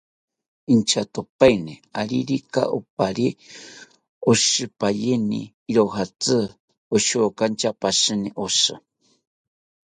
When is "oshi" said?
8.45-8.73